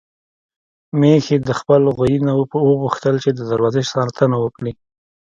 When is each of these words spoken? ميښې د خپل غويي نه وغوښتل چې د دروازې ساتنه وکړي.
ميښې 0.99 1.37
د 1.47 1.49
خپل 1.59 1.81
غويي 1.95 2.17
نه 2.27 2.33
وغوښتل 2.69 3.15
چې 3.23 3.29
د 3.33 3.39
دروازې 3.51 3.83
ساتنه 3.93 4.35
وکړي. 4.39 4.71